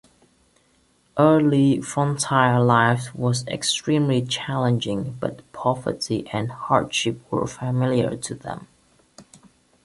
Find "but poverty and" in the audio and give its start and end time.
5.19-6.51